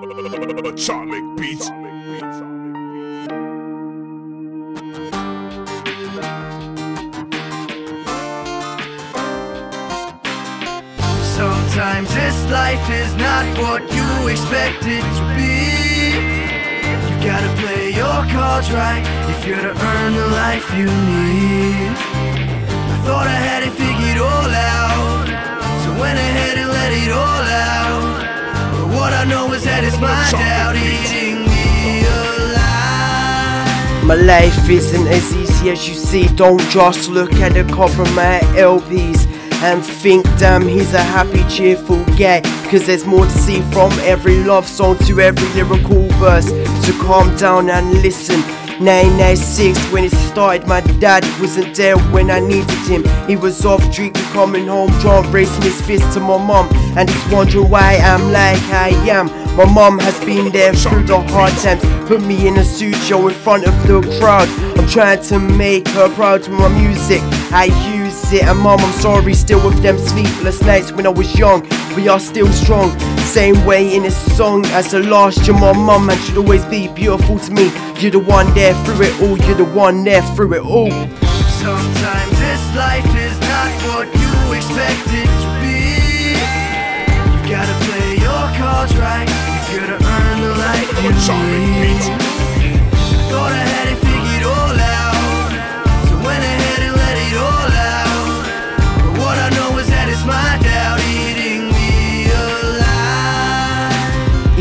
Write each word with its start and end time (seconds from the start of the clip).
Atomic 0.00 1.24
beats. 1.36 1.66
Sometimes 11.36 12.08
this 12.14 12.50
life 12.50 12.90
is 12.90 13.14
not 13.16 13.44
what 13.58 13.82
you 13.92 14.28
expect 14.28 14.86
it 14.86 15.04
to 15.04 15.24
be. 15.36 16.16
You 17.04 17.16
gotta 17.22 17.50
play 17.60 17.90
your 17.90 18.24
cards 18.32 18.70
right 18.72 19.04
if 19.28 19.46
you're 19.46 19.60
to 19.60 19.68
earn 19.68 20.14
the 20.14 20.28
life 20.28 20.66
you 20.78 20.86
need. 20.86 21.92
I 22.88 23.02
thought 23.04 23.26
I 23.26 23.38
had 23.48 23.64
it 23.64 23.72
figured 23.72 24.16
out, 24.16 24.29
is 29.92 30.00
my 30.00 30.30
doubt 30.30 30.76
eating 30.76 31.42
me 31.44 32.04
alive. 32.06 33.66
My 34.06 34.14
life 34.14 34.68
isn't 34.68 35.06
as 35.06 35.34
easy 35.34 35.70
as 35.70 35.88
you 35.88 35.94
see. 35.94 36.26
Don't 36.36 36.60
just 36.70 37.08
look 37.08 37.32
at 37.34 37.54
the 37.54 37.64
cover 37.72 38.02
of 38.02 38.14
my 38.14 38.40
LPs 38.54 39.26
and 39.62 39.84
think, 39.84 40.24
damn, 40.38 40.66
he's 40.66 40.94
a 40.94 41.02
happy, 41.02 41.44
cheerful 41.48 42.02
guy. 42.16 42.40
Cause 42.70 42.86
there's 42.86 43.06
more 43.06 43.24
to 43.24 43.30
see 43.30 43.60
from 43.72 43.92
every 44.00 44.42
love 44.44 44.66
song 44.66 44.96
to 45.06 45.20
every 45.20 45.48
lyrical 45.54 46.08
verse. 46.18 46.48
So 46.84 46.92
calm 47.02 47.34
down 47.36 47.70
and 47.70 48.02
listen. 48.02 48.40
996 48.80 49.78
when 49.92 50.04
it 50.04 50.12
started, 50.12 50.66
my 50.66 50.80
dad 51.00 51.22
wasn't 51.38 51.74
there 51.76 51.98
when 52.14 52.30
I 52.30 52.40
needed 52.40 52.82
him. 52.88 53.04
He 53.28 53.36
was 53.36 53.66
off 53.66 53.82
drinking, 53.92 54.22
coming 54.32 54.68
home 54.68 54.90
drunk, 55.00 55.30
raising 55.30 55.62
his 55.62 55.78
fist 55.82 56.10
to 56.14 56.20
my 56.20 56.38
mom. 56.38 56.66
And 56.96 57.08
just 57.08 57.32
wondering 57.32 57.68
why 57.70 57.96
I'm 57.96 58.32
like 58.32 58.60
I 58.70 58.88
am. 59.08 59.28
My 59.56 59.64
mom 59.64 59.98
has 59.98 60.18
been 60.24 60.50
there 60.52 60.72
through 60.72 61.04
the 61.04 61.20
hard 61.20 61.52
times, 61.58 61.82
put 62.08 62.22
me 62.22 62.46
in 62.48 62.56
a 62.56 62.64
studio 62.64 63.28
in 63.28 63.34
front 63.34 63.66
of 63.66 63.74
the 63.86 64.00
crowd. 64.18 64.48
I'm 64.78 64.88
trying 64.88 65.22
to 65.24 65.38
make 65.38 65.86
her 65.88 66.08
proud 66.14 66.42
to 66.44 66.50
my 66.50 66.68
music. 66.68 67.20
I 67.52 67.64
use 67.92 68.32
it, 68.32 68.44
and 68.44 68.58
mom, 68.58 68.80
I'm 68.80 68.92
sorry, 69.00 69.34
still 69.34 69.64
with 69.66 69.82
them 69.82 69.98
sleepless 69.98 70.62
nights 70.62 70.92
when 70.92 71.04
I 71.04 71.10
was 71.10 71.36
young. 71.36 71.68
We 71.96 72.08
are 72.08 72.20
still 72.20 72.48
strong, 72.52 72.98
same 73.18 73.64
way 73.64 73.94
in 73.94 74.04
this 74.04 74.36
song 74.36 74.64
as 74.66 74.92
the 74.92 75.00
last. 75.00 75.46
You're 75.46 75.58
my 75.58 75.72
mom, 75.72 76.08
and 76.08 76.20
should 76.22 76.38
always 76.38 76.64
be 76.66 76.88
beautiful 76.88 77.38
to 77.40 77.50
me. 77.52 77.70
You're 77.98 78.12
the 78.12 78.20
one 78.20 78.54
there 78.54 78.74
through 78.84 79.06
it 79.06 79.22
all, 79.22 79.36
you're 79.36 79.56
the 79.56 79.64
one 79.64 80.04
there 80.04 80.22
through 80.34 80.54
it 80.54 80.62
all. 80.62 80.90
Sometimes 80.90 82.38
this 82.38 82.76
life 82.76 83.16
is 83.16 83.49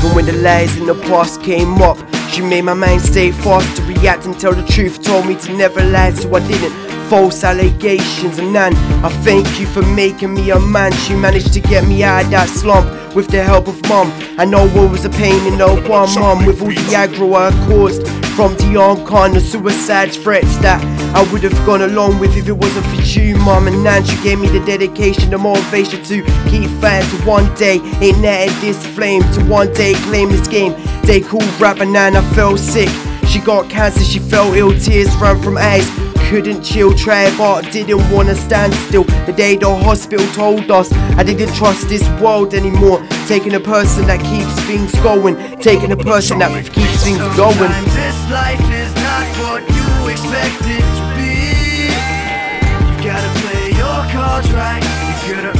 Even 0.00 0.16
when 0.16 0.24
the 0.24 0.32
lies 0.32 0.78
in 0.78 0.86
the 0.86 0.94
past 0.94 1.42
came 1.42 1.82
up, 1.82 1.98
she 2.30 2.40
made 2.40 2.62
my 2.62 2.72
mind 2.72 3.02
stay 3.02 3.32
fast 3.32 3.76
to 3.76 3.82
react 3.82 4.24
and 4.24 4.38
tell 4.40 4.54
the 4.54 4.66
truth. 4.66 5.02
Told 5.02 5.26
me 5.26 5.36
to 5.40 5.52
never 5.52 5.84
lie, 5.84 6.12
so 6.12 6.34
I 6.34 6.40
didn't. 6.48 6.72
False 7.10 7.44
allegations 7.44 8.38
and 8.38 8.50
none. 8.50 8.74
I 9.04 9.10
thank 9.24 9.60
you 9.60 9.66
for 9.66 9.82
making 9.82 10.32
me 10.32 10.50
a 10.52 10.58
man. 10.58 10.90
She 10.92 11.14
managed 11.14 11.52
to 11.52 11.60
get 11.60 11.86
me 11.86 12.02
out 12.02 12.24
of 12.24 12.30
that 12.30 12.48
slump 12.48 12.99
with 13.14 13.28
the 13.28 13.42
help 13.42 13.68
of 13.68 13.80
mum. 13.88 14.12
I 14.38 14.44
know 14.44 14.68
what 14.68 14.90
was 14.90 15.04
a 15.04 15.10
pain 15.10 15.46
in 15.52 15.58
the 15.58 15.68
one 15.88 16.14
mum 16.14 16.46
with 16.46 16.62
all 16.62 16.68
the 16.68 16.94
aggro 16.94 17.34
I 17.34 17.50
caused 17.66 18.06
from 18.34 18.54
the 18.54 19.04
kind 19.08 19.36
of 19.36 19.42
suicide 19.42 20.12
threats 20.12 20.56
that 20.58 20.80
I 21.14 21.30
would 21.32 21.42
have 21.42 21.54
gone 21.66 21.82
along 21.82 22.18
with 22.20 22.36
if 22.36 22.48
it 22.48 22.52
wasn't 22.52 22.86
for 22.86 23.02
you, 23.18 23.36
mum 23.36 23.66
and 23.66 23.82
nan. 23.82 24.04
She 24.04 24.20
gave 24.22 24.38
me 24.38 24.48
the 24.48 24.64
dedication, 24.64 25.30
the 25.30 25.38
motivation 25.38 26.02
to 26.04 26.22
keep 26.48 26.70
fighting 26.80 27.08
to 27.10 27.26
one 27.26 27.52
day 27.54 27.76
ignite 28.00 28.50
this 28.60 28.84
flame, 28.86 29.22
to 29.34 29.44
one 29.44 29.72
day 29.72 29.94
claim 30.08 30.30
this 30.30 30.48
game. 30.48 30.74
They 31.02 31.20
called 31.20 31.48
rap 31.60 31.80
and 31.80 31.92
nan, 31.92 32.16
I 32.16 32.22
fell 32.34 32.56
sick. 32.56 32.88
She 33.26 33.40
got 33.40 33.68
cancer, 33.70 34.04
she 34.04 34.18
fell 34.18 34.54
ill, 34.54 34.72
tears 34.78 35.14
ran 35.16 35.40
from 35.42 35.58
eyes. 35.58 36.09
Couldn't 36.30 36.62
chill, 36.62 36.94
try 36.94 37.28
but 37.36 37.72
didn't 37.72 38.08
wanna 38.08 38.36
stand 38.36 38.72
still. 38.86 39.02
The 39.26 39.34
day 39.36 39.56
the 39.56 39.74
hospital 39.74 40.24
told 40.28 40.70
us 40.70 40.92
I 41.18 41.24
didn't 41.24 41.52
trust 41.56 41.88
this 41.88 42.08
world 42.22 42.54
anymore. 42.54 43.04
Taking 43.26 43.54
a 43.54 43.58
person 43.58 44.06
that 44.06 44.20
keeps 44.22 44.54
things 44.70 44.92
going, 45.02 45.34
taking 45.58 45.90
a 45.90 45.96
person 45.96 46.38
that 46.38 46.52
keeps 46.72 47.02
things 47.02 47.18
going. 47.36 47.72
This 47.98 48.18
life 48.30 48.62
is 48.70 48.94
not 48.94 49.26
what 49.42 49.62
you 49.74 49.90
expect 50.06 50.62
it 50.70 50.86
to 50.98 51.04
be. 51.18 51.90
You 52.86 53.10
gotta 53.10 53.32
play 53.42 53.66
your 53.74 54.00
cards 54.14 54.52
right 54.52 54.84
if 55.10 55.26
you're 55.26 55.42
the 55.50 55.59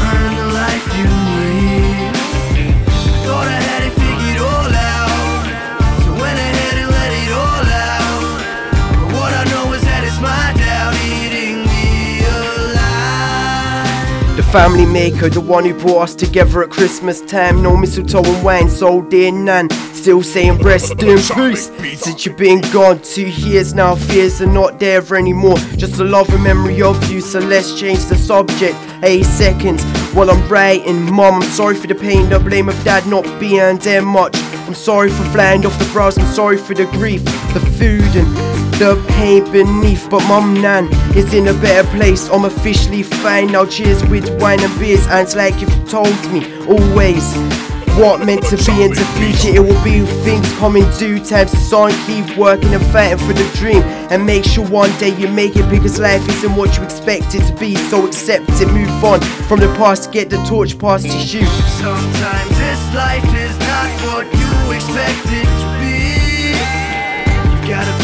family 14.50 14.84
maker, 14.84 15.28
the 15.28 15.40
one 15.40 15.64
who 15.64 15.72
brought 15.74 16.02
us 16.02 16.14
together 16.14 16.62
at 16.64 16.70
Christmas 16.70 17.20
time. 17.20 17.62
No 17.62 17.76
mistletoe 17.76 18.24
and 18.24 18.44
wine, 18.44 18.68
so 18.68 19.00
dear 19.02 19.30
Nan. 19.30 19.70
Still 19.94 20.22
saying 20.22 20.58
rest 20.58 20.90
in 21.02 21.18
peace. 21.18 21.70
Since 22.00 22.26
you've 22.26 22.36
been 22.36 22.60
gone 22.72 23.00
two 23.00 23.28
years 23.28 23.74
now, 23.74 23.94
fears 23.94 24.42
are 24.42 24.46
not 24.46 24.80
there 24.80 25.02
anymore. 25.14 25.56
Just 25.76 26.00
a 26.00 26.04
love 26.04 26.28
and 26.30 26.42
memory 26.42 26.82
of 26.82 26.96
you, 27.10 27.20
so 27.20 27.38
let's 27.38 27.78
change 27.78 28.04
the 28.06 28.16
subject. 28.16 28.76
Eight 29.02 29.24
seconds 29.24 29.84
while 30.14 30.30
I'm 30.30 30.48
writing. 30.48 31.00
Mom, 31.12 31.42
I'm 31.42 31.42
sorry 31.50 31.76
for 31.76 31.86
the 31.86 31.94
pain, 31.94 32.28
the 32.28 32.40
blame 32.40 32.68
of 32.68 32.84
dad 32.84 33.06
not 33.06 33.24
being 33.38 33.78
there 33.78 34.02
much. 34.02 34.36
I'm 34.66 34.74
sorry 34.74 35.10
for 35.10 35.24
flying 35.26 35.64
off 35.64 35.78
the 35.78 35.88
brows, 35.92 36.18
I'm 36.18 36.32
sorry 36.34 36.56
for 36.56 36.74
the 36.74 36.86
grief, 36.86 37.24
the 37.54 37.60
food 37.78 38.16
and 38.16 38.49
the 38.80 38.96
pain 39.08 39.44
beneath, 39.52 40.08
but 40.08 40.26
mum 40.26 40.54
nan 40.54 40.88
is 41.14 41.34
in 41.34 41.48
a 41.48 41.52
better 41.52 41.86
place. 41.90 42.30
I'm 42.30 42.46
officially 42.46 43.02
fine 43.02 43.48
now. 43.52 43.66
Cheers 43.66 44.02
with 44.06 44.26
wine 44.40 44.58
and 44.60 44.80
beers, 44.80 45.06
and 45.08 45.20
it's 45.20 45.36
like 45.36 45.60
you've 45.60 45.88
told 45.88 46.16
me 46.32 46.40
always. 46.66 47.22
What 48.00 48.24
meant 48.24 48.42
to 48.44 48.56
be 48.56 48.84
in 48.84 48.92
the 48.92 49.04
future, 49.18 49.54
it 49.54 49.60
will 49.60 49.84
be 49.84 50.00
things 50.24 50.50
come 50.54 50.76
in 50.76 50.90
due 50.96 51.22
time. 51.22 51.48
So 51.48 51.88
don't 51.88 52.06
keep 52.06 52.38
working 52.38 52.72
and 52.72 52.82
fighting 52.86 53.18
for 53.18 53.34
the 53.34 53.44
dream. 53.58 53.82
And 54.10 54.24
make 54.24 54.44
sure 54.44 54.66
one 54.66 54.96
day 54.98 55.14
you 55.14 55.28
make 55.28 55.56
it 55.56 55.68
because 55.68 55.98
life 55.98 56.26
isn't 56.26 56.56
what 56.56 56.78
you 56.78 56.84
expect 56.84 57.34
it 57.34 57.44
to 57.52 57.54
be. 57.56 57.74
So 57.76 58.06
accept 58.06 58.48
it, 58.48 58.68
move 58.72 59.04
on 59.04 59.20
from 59.46 59.60
the 59.60 59.68
past, 59.76 60.10
get 60.10 60.30
the 60.30 60.38
torch 60.44 60.78
passed 60.78 61.04
to 61.04 61.18
you. 61.18 61.44
Sometimes 61.84 62.48
this 62.56 62.94
life 62.94 63.28
is 63.44 63.58
not 63.58 63.90
what 64.08 64.24
you 64.40 64.72
expect 64.72 65.26
it 65.36 65.48
to 65.60 65.68
be. 65.82 66.56
You 67.44 67.68
gotta 67.68 67.99